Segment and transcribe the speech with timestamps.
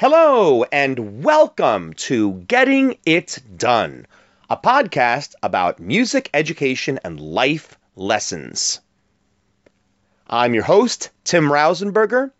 [0.00, 4.06] Hello, and welcome to Getting It Done,
[4.48, 8.80] a podcast about music education and life lessons.
[10.26, 12.30] I'm your host, Tim Rausenberger,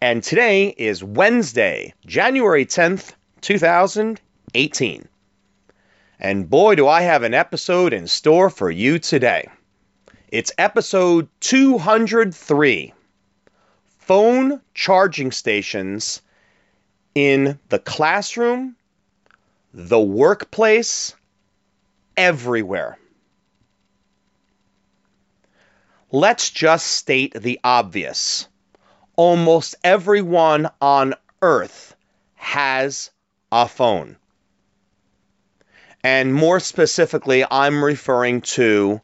[0.00, 5.06] and today is Wednesday, January 10th, 2018.
[6.18, 9.50] And boy, do I have an episode in store for you today.
[10.28, 12.94] It's episode 203
[13.98, 16.22] Phone Charging Stations
[17.14, 18.76] in the classroom,
[19.74, 21.14] the workplace,
[22.16, 22.98] everywhere.
[26.10, 28.46] Let's just state the obvious.
[29.16, 31.96] Almost everyone on earth
[32.34, 33.10] has
[33.50, 34.16] a phone.
[36.04, 39.00] And more specifically, I'm referring to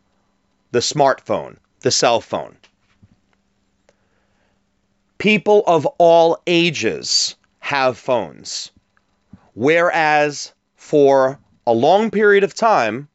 [0.72, 2.56] the smartphone, the cell phone.
[5.16, 7.36] People of all ages
[7.68, 8.70] have phones.
[9.52, 13.08] Whereas for a long period of time,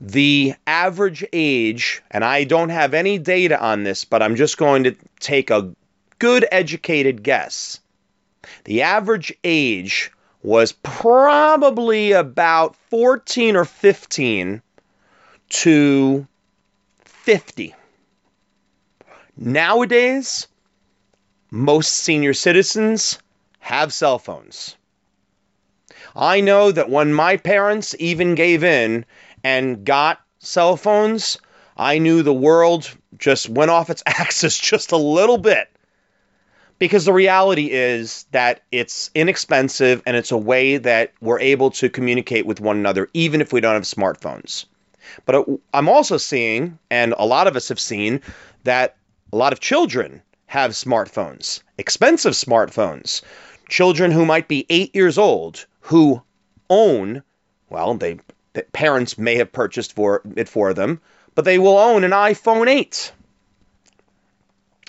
[0.00, 4.84] the average age, and I don't have any data on this, but I'm just going
[4.84, 5.74] to take a
[6.18, 7.80] good educated guess.
[8.64, 10.10] The average age
[10.42, 14.62] was probably about 14 or 15
[15.50, 16.26] to
[17.04, 17.74] 50.
[19.36, 20.48] Nowadays,
[21.50, 23.18] most senior citizens
[23.64, 24.76] have cell phones.
[26.14, 29.06] I know that when my parents even gave in
[29.42, 31.38] and got cell phones,
[31.74, 35.70] I knew the world just went off its axis just a little bit.
[36.78, 41.88] Because the reality is that it's inexpensive and it's a way that we're able to
[41.88, 44.66] communicate with one another, even if we don't have smartphones.
[45.24, 48.20] But I'm also seeing, and a lot of us have seen,
[48.64, 48.96] that
[49.32, 53.22] a lot of children have smartphones, expensive smartphones
[53.68, 56.22] children who might be eight years old who
[56.70, 57.22] own,
[57.70, 58.18] well, they
[58.72, 61.00] parents may have purchased for it for them,
[61.34, 63.12] but they will own an iPhone 8.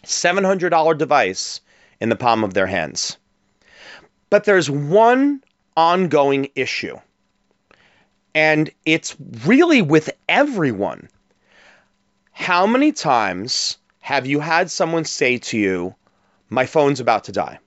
[0.03, 1.61] $700 device
[1.99, 3.17] in the palm of their hands.
[4.29, 5.44] But there's one
[5.75, 6.97] ongoing issue,
[8.35, 11.09] and it's really with everyone.
[12.31, 15.95] How many times have you had someone say to you,
[16.49, 17.59] My phone's about to die?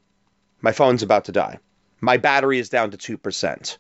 [0.61, 1.59] My phone's about to die.
[2.01, 3.77] My battery is down to 2%.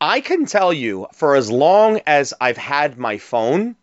[0.00, 3.76] I can tell you for as long as I've had my phone,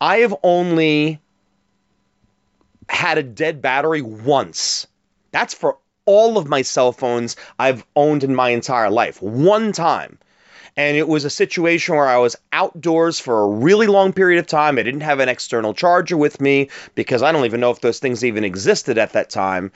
[0.00, 1.20] I have only
[2.88, 4.86] had a dead battery once.
[5.32, 9.20] That's for all of my cell phones I've owned in my entire life.
[9.22, 10.18] One time.
[10.76, 14.46] And it was a situation where I was outdoors for a really long period of
[14.46, 14.78] time.
[14.78, 17.98] I didn't have an external charger with me because I don't even know if those
[17.98, 19.70] things even existed at that time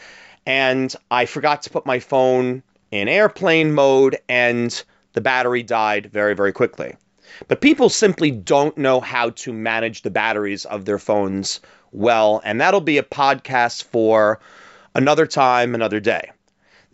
[0.47, 6.35] and I forgot to put my phone in airplane mode, and the battery died very,
[6.35, 6.97] very quickly.
[7.49, 11.61] But people simply don't know how to manage the batteries of their phones
[11.93, 14.41] well, and that'll be a podcast for
[14.95, 16.31] another time, another day.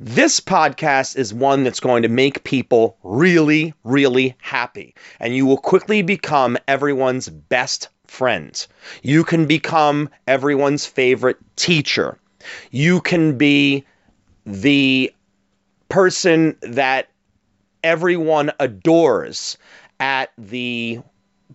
[0.01, 5.59] This podcast is one that's going to make people really, really happy, and you will
[5.59, 8.67] quickly become everyone's best friend.
[9.03, 12.19] You can become everyone's favorite teacher.
[12.71, 13.85] You can be
[14.45, 15.13] the
[15.89, 17.09] person that
[17.85, 19.59] everyone adores
[20.01, 21.01] at the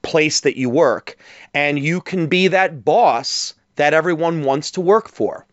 [0.02, 1.18] place that you work,
[1.54, 5.46] and you can be that boss that everyone wants to work for.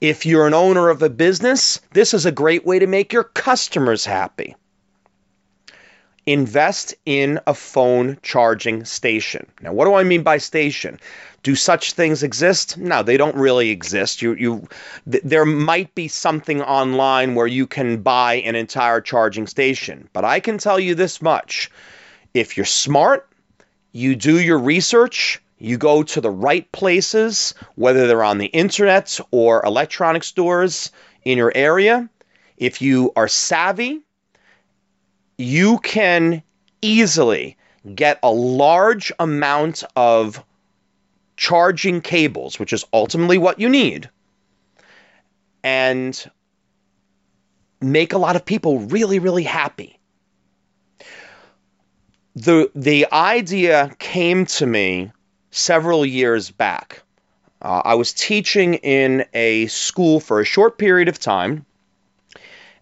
[0.00, 3.24] If you're an owner of a business, this is a great way to make your
[3.24, 4.54] customers happy
[6.26, 9.46] invest in a phone charging station.
[9.60, 11.00] Now, what do I mean by station?
[11.42, 12.78] Do such things exist?
[12.78, 14.22] No, they don't really exist.
[14.22, 14.68] You, you,
[15.10, 20.24] th- there might be something online where you can buy an entire charging station, but
[20.24, 21.70] I can tell you this much:
[22.34, 23.28] if you're smart,
[23.90, 29.18] you do your research, you go to the right places, whether they're on the internet
[29.32, 30.92] or electronic stores
[31.24, 32.08] in your area.
[32.56, 34.02] If you are savvy,
[35.42, 36.42] you can
[36.80, 37.56] easily
[37.94, 40.44] get a large amount of
[41.36, 44.08] charging cables, which is ultimately what you need,
[45.64, 46.30] and
[47.80, 49.98] make a lot of people really, really happy.
[52.36, 55.10] The, the idea came to me
[55.50, 57.02] several years back.
[57.60, 61.66] Uh, I was teaching in a school for a short period of time,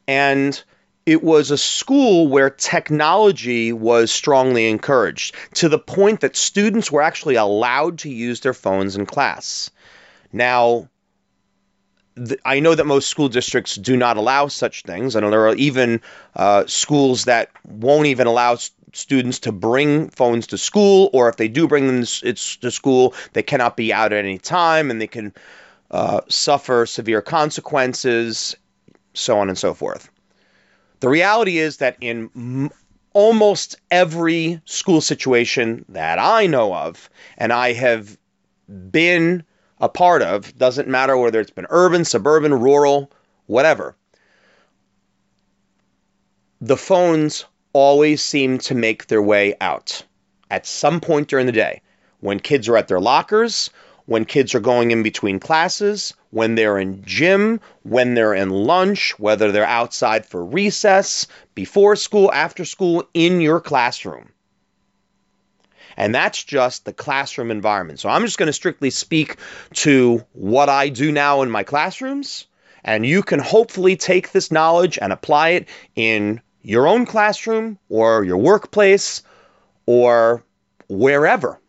[0.07, 0.62] and
[1.06, 7.02] it was a school where technology was strongly encouraged to the point that students were
[7.02, 9.70] actually allowed to use their phones in class.
[10.32, 10.88] Now,
[12.44, 15.17] I know that most school districts do not allow such things.
[15.17, 16.00] I know there are even
[16.37, 18.58] uh, schools that won't even allow
[18.93, 23.43] students to bring phones to school, or if they do bring them to school, they
[23.43, 25.32] cannot be out at any time and they can
[25.93, 28.55] uh, suffer severe consequences,
[29.14, 30.11] so on and so forth.
[31.00, 32.70] The reality is that in m-
[33.12, 38.17] almost every school situation that I know of, and I have
[38.91, 39.43] been
[39.81, 43.11] a part of, doesn't matter whether it's been urban, suburban, rural,
[43.47, 43.97] whatever,
[46.61, 50.02] the phones always seem to make their way out
[50.50, 51.81] at some point during the day.
[52.20, 53.70] When kids are at their lockers,
[54.11, 59.17] when kids are going in between classes, when they're in gym, when they're in lunch,
[59.21, 64.29] whether they're outside for recess, before school, after school, in your classroom.
[65.97, 68.01] And that's just the classroom environment.
[68.01, 69.37] So I'm just going to strictly speak
[69.75, 72.49] to what I do now in my classrooms.
[72.83, 78.25] And you can hopefully take this knowledge and apply it in your own classroom or
[78.25, 79.23] your workplace
[79.87, 80.43] or
[80.89, 81.60] wherever.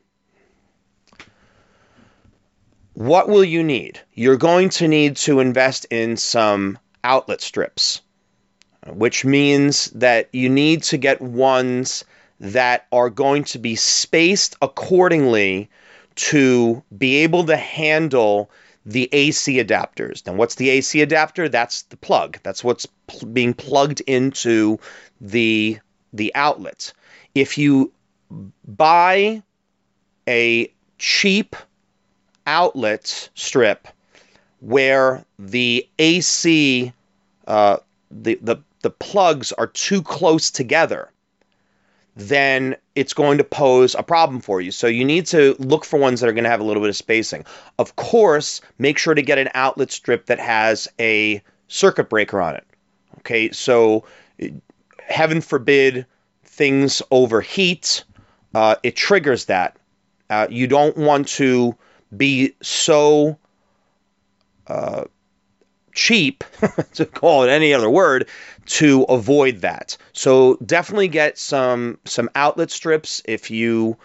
[3.01, 3.99] What will you need?
[4.13, 8.03] You're going to need to invest in some outlet strips,
[8.85, 12.05] which means that you need to get ones
[12.39, 15.71] that are going to be spaced accordingly
[16.13, 18.51] to be able to handle
[18.85, 20.23] the AC adapters.
[20.27, 21.49] Now, what's the AC adapter?
[21.49, 22.37] That's the plug.
[22.43, 24.77] That's what's pl- being plugged into
[25.19, 25.79] the
[26.13, 26.93] the outlet.
[27.33, 27.93] If you
[28.63, 29.41] buy
[30.27, 31.55] a cheap
[32.45, 33.87] outlet strip
[34.59, 36.93] where the AC
[37.47, 37.77] uh,
[38.09, 41.11] the, the the plugs are too close together,
[42.15, 44.71] then it's going to pose a problem for you.
[44.71, 46.89] So you need to look for ones that are going to have a little bit
[46.89, 47.45] of spacing.
[47.79, 52.55] Of course, make sure to get an outlet strip that has a circuit breaker on
[52.55, 52.65] it.
[53.19, 54.03] Okay, so
[55.07, 56.05] heaven forbid
[56.43, 58.03] things overheat,
[58.53, 59.77] uh, it triggers that.
[60.29, 61.75] Uh, you don't want to
[62.15, 63.37] be so
[64.67, 65.05] uh,
[65.93, 66.43] cheap,
[66.93, 68.27] to call it any other word,
[68.65, 69.97] to avoid that.
[70.13, 73.97] So definitely get some some outlet strips if you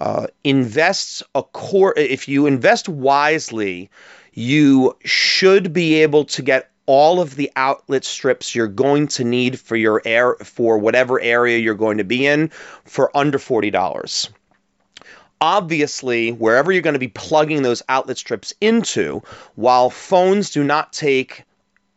[0.00, 1.94] uh, invest a core.
[1.96, 3.90] If you invest wisely,
[4.32, 9.60] you should be able to get all of the outlet strips you're going to need
[9.60, 12.48] for your air for whatever area you're going to be in
[12.84, 14.30] for under forty dollars
[15.40, 19.22] obviously, wherever you're going to be plugging those outlet strips into,
[19.54, 21.44] while phones do not take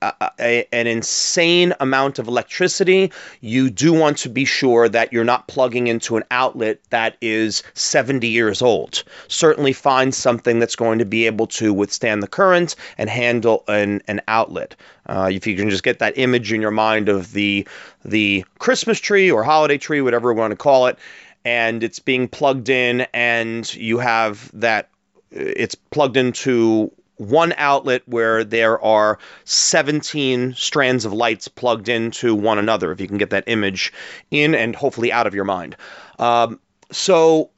[0.03, 3.11] a, a, an insane amount of electricity,
[3.41, 7.63] you do want to be sure that you're not plugging into an outlet that is
[7.73, 9.03] 70 years old.
[9.27, 14.01] Certainly find something that's going to be able to withstand the current and handle an,
[14.07, 14.75] an outlet.
[15.05, 17.67] Uh, if you can just get that image in your mind of the
[18.05, 20.97] the Christmas tree or holiday tree, whatever we want to call it,
[21.45, 24.89] and it's being plugged in, and you have that
[25.31, 32.59] it's plugged into one outlet where there are 17 strands of lights plugged into one
[32.59, 33.93] another, if you can get that image
[34.31, 35.75] in and hopefully out of your mind.
[36.19, 36.59] Um,
[36.91, 37.49] so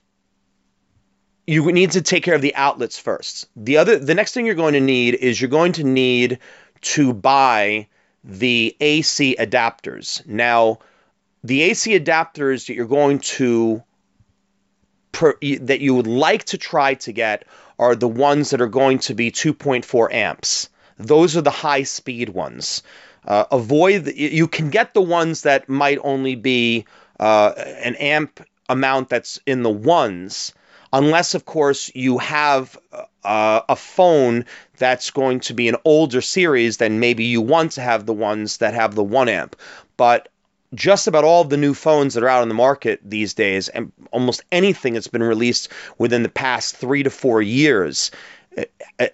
[1.47, 3.47] you need to take care of the outlets first.
[3.55, 6.39] The other, the next thing you're going to need is you're going to need
[6.81, 7.87] to buy
[8.23, 10.25] the AC adapters.
[10.25, 10.79] Now,
[11.45, 13.83] the AC adapters that you're going to
[15.41, 17.45] that you would like to try to get
[17.79, 20.69] are the ones that are going to be 2.4 amps.
[20.97, 22.83] Those are the high speed ones.
[23.25, 26.85] Uh, avoid the, you can get the ones that might only be
[27.19, 30.51] uh, an amp amount that's in the ones,
[30.91, 32.77] unless of course you have
[33.23, 34.45] uh, a phone
[34.77, 36.77] that's going to be an older series.
[36.77, 39.55] Then maybe you want to have the ones that have the one amp.
[39.95, 40.27] But
[40.75, 43.69] just about all of the new phones that are out on the market these days,
[43.69, 48.11] and almost anything that's been released within the past three to four years,
[48.57, 48.63] uh,
[48.99, 49.07] uh,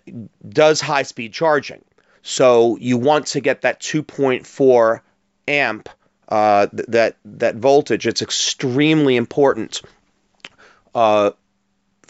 [0.49, 1.83] does high speed charging.
[2.23, 5.01] So you want to get that 2.4
[5.47, 5.89] amp,
[6.29, 8.07] uh, that that voltage.
[8.07, 9.81] It's extremely important.
[10.93, 11.31] Uh,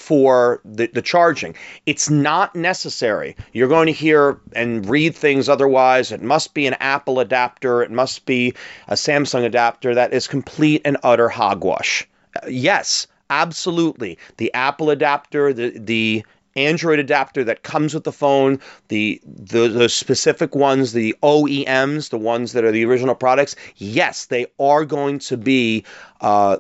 [0.02, 1.56] for the, the charging.
[1.86, 3.36] It's not necessary.
[3.54, 6.12] You're going to hear and read things otherwise.
[6.12, 8.54] It must be an Apple adapter, it must be
[8.88, 9.94] a Samsung adapter.
[9.96, 12.08] That is complete and utter hogwash.
[12.36, 14.18] Uh, yes, absolutely.
[14.38, 19.88] The Apple adapter, the, the Android adapter that comes with the phone, the, the, the
[19.88, 25.20] specific ones, the OEMs, the ones that are the original products, yes, they are going
[25.20, 25.86] to be
[26.20, 26.58] uh,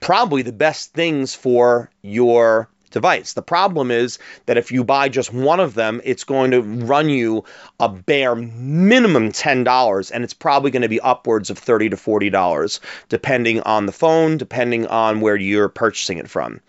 [0.00, 3.34] probably the best things for your device.
[3.34, 7.08] The problem is that if you buy just one of them, it's going to run
[7.08, 7.44] you
[7.78, 12.80] a bare minimum $10 and it's probably going to be upwards of 30 to $40
[13.08, 16.60] depending on the phone, depending on where you're purchasing it from.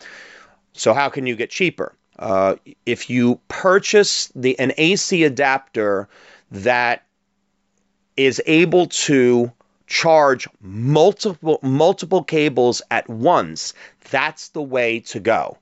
[0.74, 1.94] So how can you get cheaper?
[2.18, 6.10] Uh, if you purchase the an AC adapter
[6.52, 7.06] that
[8.18, 9.52] is able to
[9.90, 13.74] charge multiple multiple cables at once,
[14.12, 15.58] that's the way to go.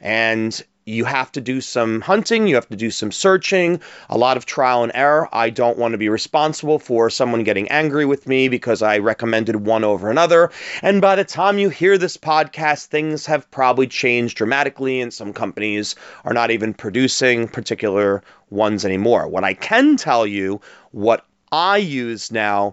[0.00, 4.38] And you have to do some hunting, you have to do some searching, a lot
[4.38, 5.28] of trial and error.
[5.32, 9.66] I don't want to be responsible for someone getting angry with me because I recommended
[9.66, 10.50] one over another.
[10.80, 15.34] And by the time you hear this podcast, things have probably changed dramatically, and some
[15.34, 19.28] companies are not even producing particular ones anymore.
[19.28, 20.62] What I can tell you,
[20.92, 22.72] what I use now,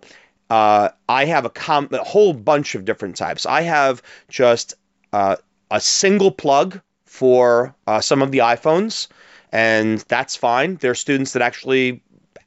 [0.49, 3.45] uh, I have a, com- a, whole bunch of different types.
[3.45, 4.75] I have just
[5.13, 5.37] uh,
[5.71, 9.07] a single plug for uh, some of the iPhones,
[9.51, 10.75] and that's fine.
[10.75, 12.03] There are students that actually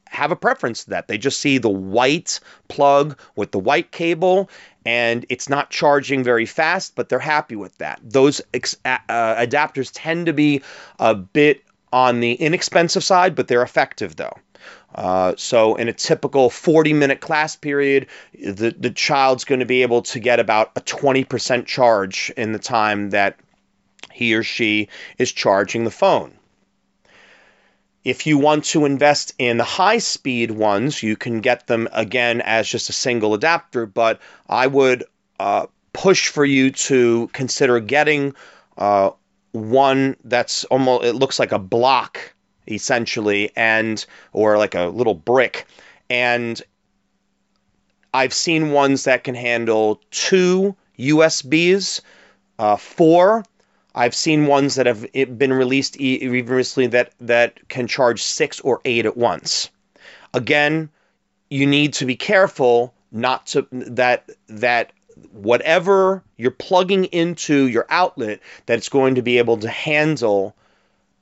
[0.06, 1.08] have a preference to that.
[1.08, 4.48] They just see the white plug with the white cable,
[4.86, 8.00] and it's not charging very fast, but they're happy with that.
[8.02, 10.62] Those ex- uh, adapters tend to be
[10.98, 11.62] a bit
[11.92, 14.36] on the inexpensive side, but they're effective though.
[14.94, 19.82] Uh, so in a typical 40 minute class period, the, the child's going to be
[19.82, 23.38] able to get about a 20% charge in the time that
[24.12, 26.32] he or she is charging the phone.
[28.04, 32.40] If you want to invest in the high speed ones, you can get them again
[32.40, 35.04] as just a single adapter, but I would
[35.38, 38.34] uh, push for you to consider getting
[38.78, 39.10] uh,
[39.52, 42.34] one that's almost, it looks like a block
[42.68, 45.66] essentially, and or like a little brick.
[46.10, 46.60] And
[48.14, 52.00] I've seen ones that can handle two USBs,
[52.58, 53.44] uh, four.
[53.94, 58.80] I've seen ones that have been released even recently that that can charge six or
[58.84, 59.70] eight at once.
[60.34, 60.88] Again,
[61.50, 64.92] you need to be careful not to that that
[65.32, 70.54] whatever you're plugging into your outlet that it's going to be able to handle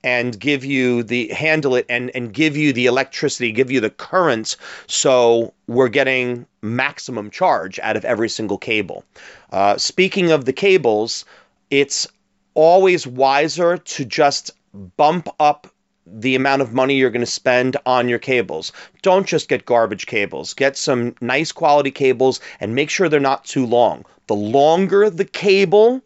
[0.06, 3.90] and give you the handle it and and give you the electricity, give you the
[3.90, 9.04] current, so we're getting maximum charge out of every single cable.
[9.50, 11.25] Uh, speaking of the cables,
[11.70, 12.06] it's
[12.54, 14.52] always wiser to just
[14.96, 15.66] bump up
[16.06, 18.70] the amount of money you're going to spend on your cables.
[19.02, 20.54] Don't just get garbage cables.
[20.54, 24.04] Get some nice quality cables and make sure they're not too long.
[24.28, 26.00] The longer the cable,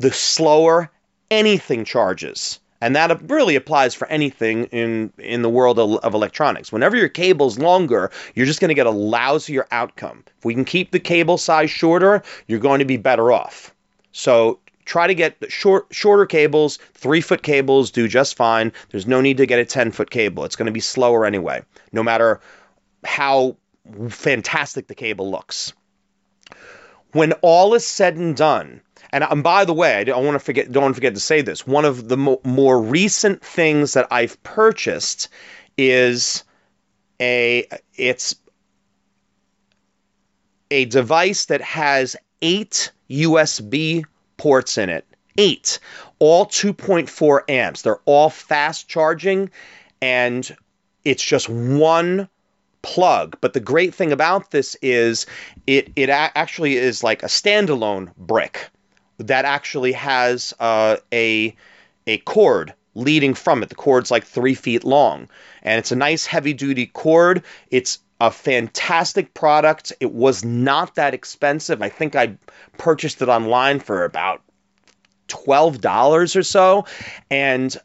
[0.00, 0.90] the slower
[1.30, 2.58] anything charges.
[2.80, 6.70] And that really applies for anything in in the world of, of electronics.
[6.70, 10.24] Whenever your cable's longer, you're just going to get a lousier outcome.
[10.38, 13.74] If we can keep the cable size shorter, you're going to be better off.
[14.12, 16.78] So try to get short shorter cables.
[16.94, 18.72] Three foot cables do just fine.
[18.90, 20.44] There's no need to get a ten foot cable.
[20.44, 22.40] It's going to be slower anyway, no matter
[23.04, 23.56] how
[24.08, 25.72] fantastic the cable looks.
[27.12, 30.44] When all is said and done, and, and by the way, I don't want to
[30.44, 30.70] forget.
[30.70, 31.66] Don't forget to say this.
[31.66, 35.28] One of the mo- more recent things that I've purchased
[35.76, 36.44] is
[37.20, 38.36] a it's
[40.70, 44.04] a device that has eight USB
[44.36, 45.06] ports in it.
[45.38, 45.78] Eight,
[46.18, 47.82] all 2.4 amps.
[47.82, 49.50] They're all fast charging,
[50.02, 50.56] and
[51.04, 52.28] it's just one
[52.82, 53.38] plug.
[53.40, 55.26] But the great thing about this is
[55.66, 58.68] it it actually is like a standalone brick
[59.18, 61.54] that actually has uh, a
[62.06, 63.68] a cord leading from it.
[63.68, 65.28] The cord's like three feet long,
[65.62, 67.42] and it's a nice heavy duty cord.
[67.70, 69.92] It's a fantastic product.
[70.00, 71.82] It was not that expensive.
[71.82, 72.36] I think I
[72.76, 74.42] purchased it online for about
[75.28, 76.86] twelve dollars or so,
[77.30, 77.76] and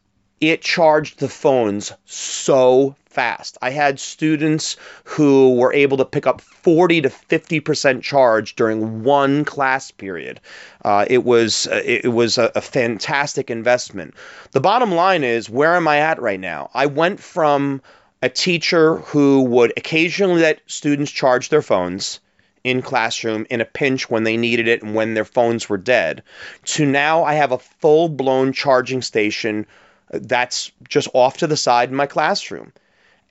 [0.42, 3.58] it charged the phones so fast.
[3.62, 9.46] I had students who were able to pick up 40 to 50% charge during one
[9.46, 10.42] class period.
[10.84, 14.16] Uh, it was uh, it was a, a fantastic investment.
[14.52, 16.70] The bottom line is, where am I at right now?
[16.74, 17.82] I went from
[18.22, 22.20] a teacher who would occasionally let students charge their phones
[22.64, 26.24] in classroom in a pinch when they needed it and when their phones were dead
[26.64, 29.66] to now I have a full blown charging station
[30.10, 32.72] that's just off to the side in my classroom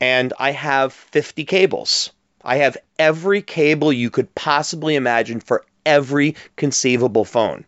[0.00, 2.12] and I have 50 cables.
[2.44, 7.64] I have every cable you could possibly imagine for every conceivable phone.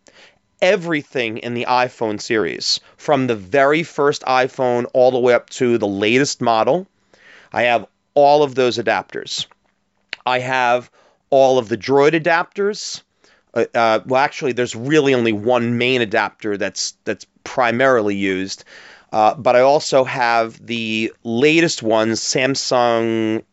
[0.60, 5.78] Everything in the iPhone series, from the very first iPhone all the way up to
[5.78, 6.86] the latest model.
[7.52, 9.46] I have all of those adapters.
[10.26, 10.90] I have
[11.30, 13.02] all of the Droid adapters.
[13.52, 18.64] Uh, uh, well, actually, there's really only one main adapter that's that's primarily used.
[19.14, 22.20] Uh, but I also have the latest ones.
[22.20, 23.44] Samsung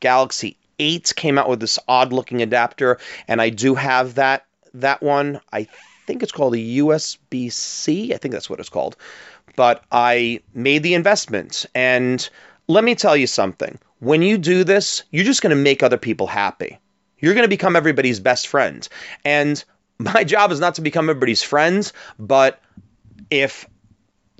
[0.00, 5.00] Galaxy 8 came out with this odd looking adapter, and I do have that that
[5.00, 5.40] one.
[5.52, 5.68] I
[6.08, 8.12] think it's called a USB C.
[8.12, 8.96] I think that's what it's called.
[9.54, 11.64] But I made the investment.
[11.76, 12.28] And
[12.66, 15.96] let me tell you something when you do this, you're just going to make other
[15.96, 16.76] people happy.
[17.20, 18.88] You're going to become everybody's best friend.
[19.24, 19.64] And
[20.00, 22.60] my job is not to become everybody's friends, but
[23.30, 23.64] if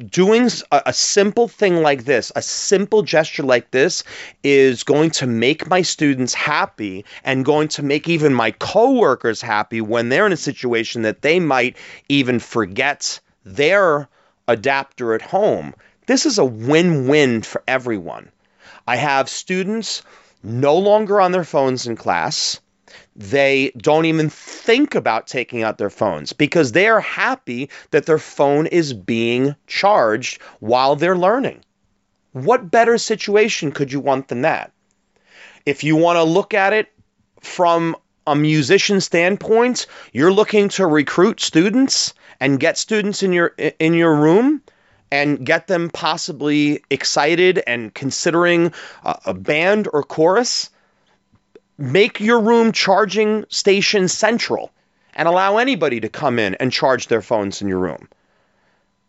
[0.07, 4.05] doing a, simple thing like this, a simple gesture like this,
[4.45, 9.81] is going to make my students happy and going to make even my coworkers happy
[9.81, 11.76] when they're in a situation that they might
[12.09, 14.09] even forget their
[14.47, 15.75] adapter at home.
[16.07, 18.31] This is a win win for everyone.
[18.87, 20.02] I have students
[20.43, 22.61] no longer on their phones in class.
[23.19, 28.19] They don't even think about taking out their phones because they are happy that their
[28.19, 31.65] phone is being charged while they're learning.
[32.31, 34.71] What better situation could you want than that?
[35.67, 36.93] If you want to look at it
[37.41, 43.49] from a musician standpoint, you're looking to recruit students and get students in your
[43.81, 44.63] in your room
[45.11, 48.73] and get them possibly excited and considering
[49.05, 50.71] a, a band or chorus,
[51.78, 54.70] make your room charging station central
[55.14, 58.08] and allow anybody to come in and charge their phones in your room.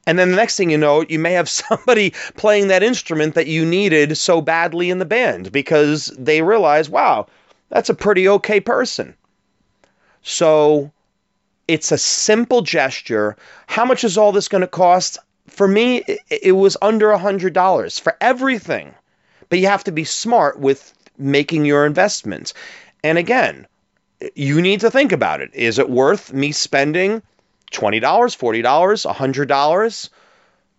[0.07, 3.47] And then the next thing you know, you may have somebody playing that instrument that
[3.47, 7.27] you needed so badly in the band because they realize, wow,
[7.69, 9.15] that's a pretty okay person.
[10.21, 10.91] So
[11.67, 13.35] it's a simple gesture.
[13.67, 15.19] How much is all this going to cost?
[15.49, 18.93] for me, it, was under a hundred dollars for everything.
[19.49, 22.53] But you have to be smart with making your investments.
[23.03, 23.67] And again,
[24.35, 25.51] you need to think about it.
[25.53, 27.21] Is it worth me spending
[27.71, 30.09] $20, $40, $100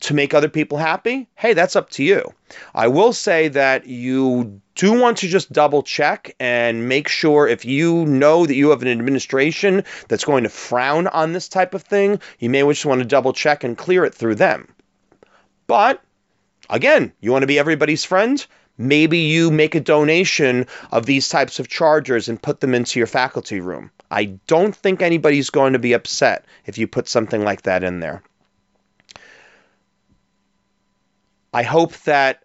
[0.00, 1.28] to make other people happy?
[1.35, 2.32] Hey, that's up to you.
[2.75, 7.64] I will say that you do want to just double check and make sure if
[7.64, 11.83] you know that you have an administration that's going to frown on this type of
[11.83, 14.68] thing, you may just want to double check and clear it through them.
[15.66, 16.03] But
[16.68, 18.44] again, you want to be everybody's friend?
[18.81, 23.07] Maybe you make a donation of these types of chargers and put them into your
[23.07, 23.90] faculty room.
[24.11, 28.01] I don't think anybody's going to be upset if you put something like that in
[28.01, 28.23] there.
[31.53, 32.43] I hope that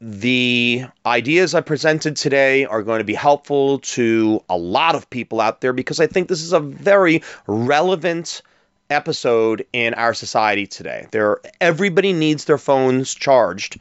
[0.00, 5.40] the ideas I presented today are going to be helpful to a lot of people
[5.40, 8.40] out there because I think this is a very relevant
[8.88, 11.08] episode in our society today.
[11.10, 13.80] There everybody needs their phones charged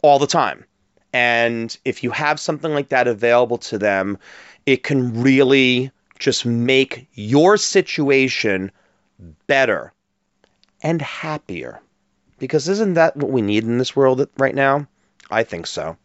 [0.00, 0.64] all the time.
[1.14, 4.18] And if you have something like that available to them,
[4.66, 8.72] it can really just make your situation
[9.46, 9.92] better
[10.82, 11.80] and happier.
[12.40, 14.88] Because isn't that what we need in this world right now?
[15.30, 15.96] I think so.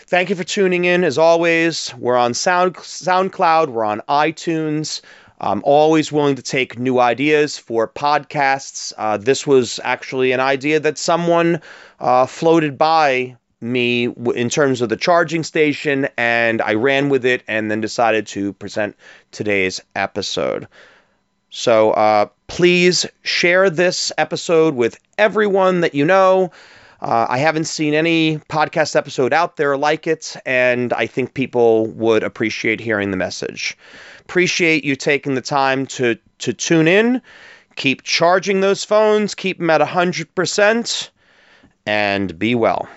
[0.00, 1.04] Thank you for tuning in.
[1.04, 5.00] As always, we're on Sound SoundCloud, we're on iTunes.
[5.40, 8.92] I'm always willing to take new ideas for podcasts.
[8.98, 11.62] Uh, this was actually an idea that someone
[11.98, 17.42] uh, floated by me in terms of the charging station, and I ran with it
[17.48, 18.96] and then decided to present
[19.32, 20.68] today's episode.
[21.50, 26.50] So uh, please share this episode with everyone that you know.
[27.00, 31.86] Uh, I haven't seen any podcast episode out there like it, and I think people
[31.88, 33.78] would appreciate hearing the message.
[34.20, 37.22] Appreciate you taking the time to, to tune in.
[37.76, 41.10] Keep charging those phones, keep them at 100%,
[41.86, 42.88] and be well.